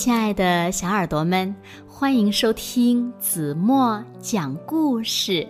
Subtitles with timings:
[0.00, 1.54] 亲爱的小耳朵们，
[1.86, 5.46] 欢迎收听子墨讲故事，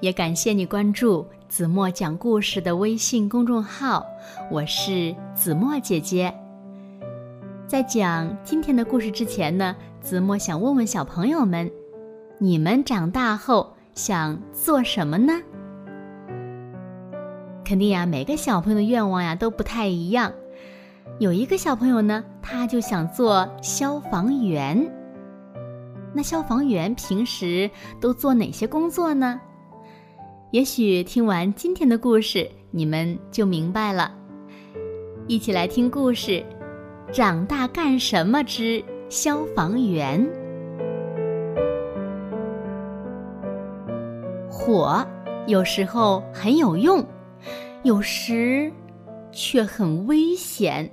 [0.00, 4.04] 也感谢你关注子墨讲故事的微信公众号。
[4.50, 6.34] 我是子墨姐姐。
[7.68, 11.70] 在讲今天的故事之前呢，子墨想问问小朋友们：
[12.38, 15.32] 你们长大后想做什么呢？
[17.64, 20.32] 肯定呀，每个小朋友的愿望呀都不太一样。
[21.18, 24.90] 有一个小朋友呢，他就想做消防员。
[26.12, 27.70] 那消防员平时
[28.00, 29.40] 都做哪些工作呢？
[30.50, 34.12] 也许听完今天的故事，你们就明白了。
[35.26, 36.44] 一起来听故事：
[37.10, 40.28] 长大干什么之消防员。
[44.50, 45.06] 火
[45.46, 47.02] 有时候很有用，
[47.82, 48.70] 有时
[49.32, 50.90] 却很危险。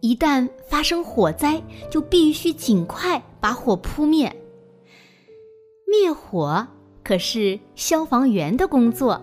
[0.00, 4.34] 一旦发生火灾，就必须尽快把火扑灭。
[5.86, 6.66] 灭火
[7.04, 9.22] 可是消防员的工作。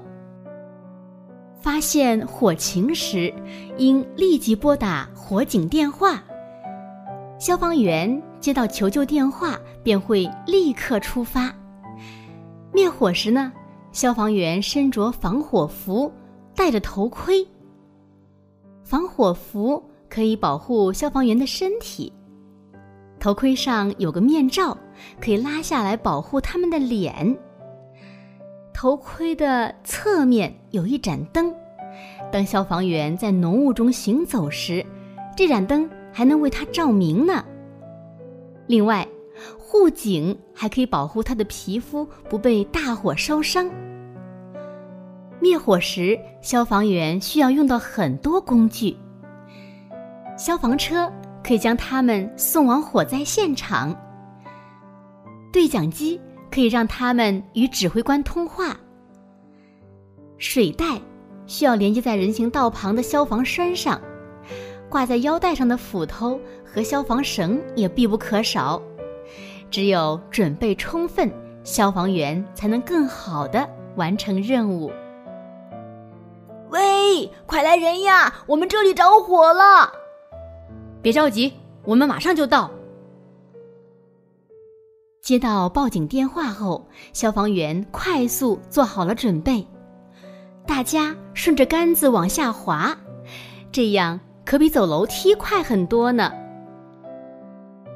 [1.59, 3.33] 发现火情时，
[3.77, 6.23] 应立即拨打火警电话。
[7.37, 11.53] 消防员接到求救电话，便会立刻出发。
[12.71, 13.51] 灭火时呢，
[13.91, 16.09] 消防员身着防火服，
[16.55, 17.45] 戴着头盔。
[18.89, 19.83] 防火服。
[20.09, 22.11] 可以保护消防员的身体，
[23.19, 24.75] 头盔上有个面罩，
[25.21, 27.37] 可以拉下来保护他们的脸。
[28.73, 31.53] 头盔的侧面有一盏灯，
[32.31, 34.83] 当消防员在浓雾中行走时，
[35.37, 37.45] 这盏灯还能为他照明呢。
[38.65, 39.07] 另外，
[39.59, 43.69] 护颈还可以保护他的皮肤不被大火烧伤。
[45.41, 48.95] 灭火时，消防员需要用到很多工具。
[50.37, 51.11] 消防车
[51.43, 53.95] 可以将他们送往火灾现场。
[55.51, 56.19] 对讲机
[56.51, 58.75] 可以让他们与指挥官通话。
[60.37, 60.99] 水袋
[61.47, 63.99] 需要连接在人行道旁的消防栓上，
[64.89, 68.81] 挂在腰带上的斧头和消防绳也必不可少。
[69.71, 71.31] 只有准备充分，
[71.63, 74.91] 消防员才能更好的完成任务。
[77.45, 78.33] 快来人呀！
[78.45, 79.91] 我们这里着火了！
[81.01, 81.53] 别着急，
[81.83, 82.69] 我们马上就到。
[85.21, 89.65] 接到报警电话后，消防员快速做好了准备。
[90.65, 92.97] 大家顺着杆子往下滑，
[93.71, 96.31] 这样可比走楼梯快很多呢。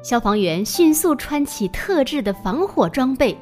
[0.02, 3.36] 消防员迅速穿起特制的防火装备，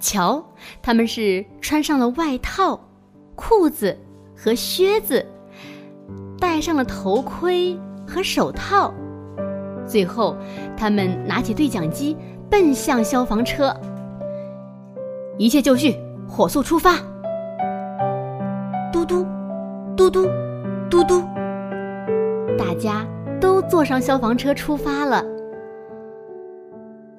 [0.00, 0.42] 瞧，
[0.80, 2.78] 他们是穿上了外套、
[3.34, 3.98] 裤子
[4.42, 5.24] 和靴子，
[6.40, 7.78] 戴上了头盔。
[8.04, 8.92] 和手套，
[9.86, 10.36] 最后，
[10.76, 12.16] 他们拿起对讲机，
[12.50, 13.74] 奔向消防车。
[15.38, 15.94] 一切就绪，
[16.28, 16.96] 火速出发！
[18.92, 19.24] 嘟嘟，
[19.96, 20.28] 嘟嘟，
[20.90, 21.22] 嘟嘟，
[22.58, 23.06] 大家
[23.40, 25.24] 都坐上消防车出发了。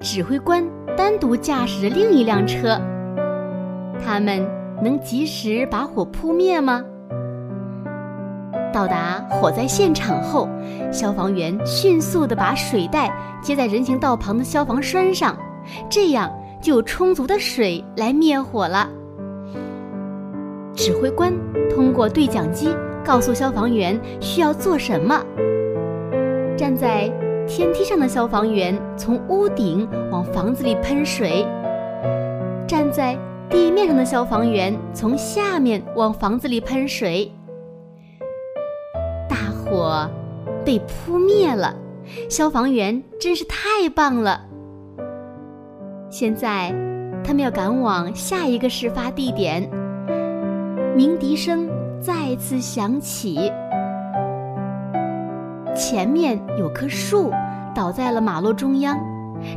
[0.00, 0.62] 指挥官
[0.94, 2.78] 单独驾驶着另一辆车，
[4.04, 4.46] 他们
[4.82, 6.84] 能及时把火扑灭吗？
[8.74, 10.48] 到达火灾现场后，
[10.90, 13.08] 消防员迅速地把水袋
[13.40, 15.38] 接在人行道旁的消防栓上，
[15.88, 16.28] 这样
[16.60, 18.88] 就有充足的水来灭火了。
[20.74, 21.32] 指挥官
[21.72, 22.68] 通过对讲机
[23.04, 25.22] 告诉消防员需要做什么。
[26.56, 27.08] 站在
[27.46, 31.46] 天梯上的消防员从屋顶往房子里喷水，
[32.66, 33.16] 站在
[33.48, 37.30] 地面上的消防员从下面往房子里喷水。
[39.84, 40.08] 火
[40.64, 41.76] 被扑灭了，
[42.30, 44.40] 消防员真是太棒了。
[46.08, 46.70] 现在，
[47.22, 49.68] 他们要赶往下一个事发地点。
[50.96, 51.68] 鸣笛声
[52.00, 53.52] 再次响起，
[55.76, 57.30] 前面有棵树
[57.74, 58.98] 倒在了马路中央，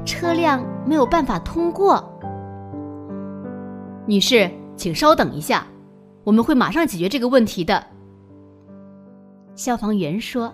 [0.04, 2.04] 车辆没有办法通过。
[4.06, 5.66] 女士，请稍等一下，
[6.25, 7.81] 我们会马上解决这个问题的。
[9.57, 10.54] 消防员说：“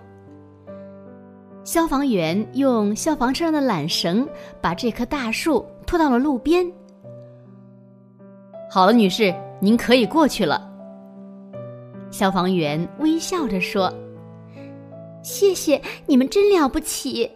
[1.62, 4.26] 消防员用消防车上的缆绳
[4.62, 6.66] 把这棵大树拖到了路边。
[8.70, 10.68] 好了，女士，您可以过去了。”
[12.10, 13.92] 消防员微笑着说
[15.22, 17.30] ：“谢谢你们，真了不起。”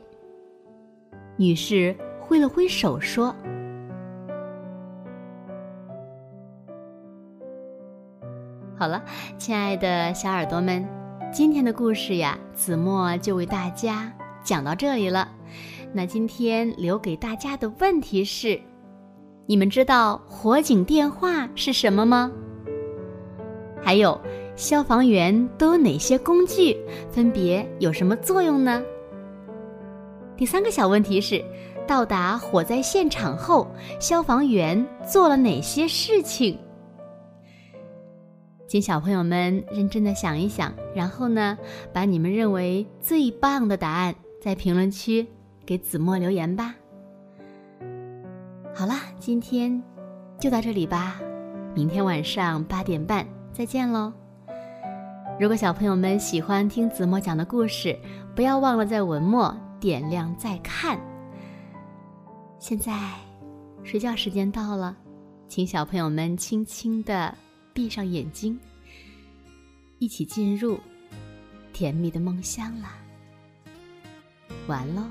[1.37, 3.27] 女士挥了挥手说
[8.75, 9.05] ：“好了，
[9.37, 10.83] 亲爱的小耳朵们。”
[11.31, 14.11] 今天的故事呀，子墨就为大家
[14.43, 15.29] 讲到这里了。
[15.93, 18.59] 那今天留给大家的问题是：
[19.47, 22.33] 你们知道火警电话是什么吗？
[23.83, 24.19] 还有，
[24.57, 26.77] 消防员都有哪些工具？
[27.11, 28.83] 分别有什么作用呢？
[30.35, 31.45] 第三个小问题是：
[31.87, 33.69] 到达火灾现场后，
[34.01, 36.59] 消防员做了哪些事情？
[38.69, 41.57] 请小朋友们认真的想一想，然后呢，
[41.91, 45.27] 把你们认为最棒的答案在评论区
[45.65, 46.75] 给子墨留言吧。
[48.75, 49.83] 好啦，今天
[50.39, 51.19] 就到这里吧，
[51.75, 54.13] 明天晚上八点半再见喽。
[55.41, 57.99] 如果小朋友们喜欢听子墨讲的故事，
[58.37, 61.01] 不要忘了在文末点亮再看。
[62.59, 62.93] 现在
[63.83, 64.95] 睡觉时间到了，
[65.47, 67.35] 请小朋友们轻轻的。
[67.79, 68.59] 闭上眼睛，
[70.01, 70.81] 一起进入
[71.73, 72.99] 甜蜜的梦乡啦！
[74.67, 75.03] 完喽。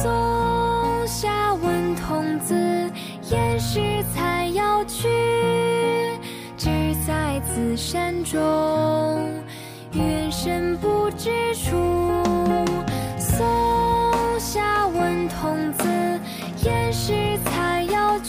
[0.00, 2.56] 松下问童子，
[3.30, 5.06] 言师采药去，
[6.56, 6.68] 只
[7.06, 8.40] 在此山中，
[9.92, 11.87] 云深不知处。